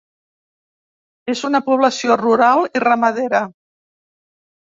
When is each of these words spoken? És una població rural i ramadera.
És 1.33 1.43
una 1.49 1.61
població 1.67 2.17
rural 2.23 2.65
i 2.79 2.83
ramadera. 2.85 3.43